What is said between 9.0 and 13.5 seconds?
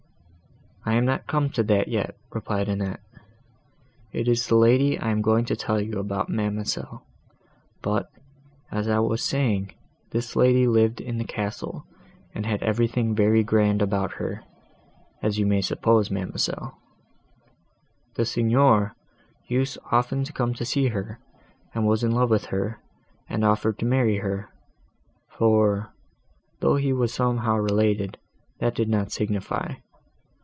saying, this lady lived in the castle, and had everything very